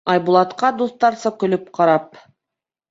[0.11, 2.23] Айбулатҡа дуҫтарса көлөп ҡарап: